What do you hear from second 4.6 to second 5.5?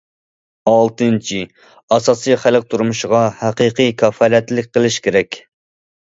قىلىش كېرەك.